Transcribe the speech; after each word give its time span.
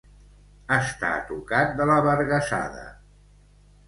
Estar 0.77 1.11
tocat 1.27 1.75
de 1.81 1.87
la 1.89 1.97
vergassada. 2.07 2.87